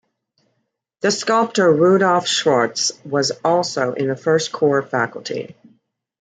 [1.01, 5.55] The sculptor Rudolph Schwarz was also in the first core faculty.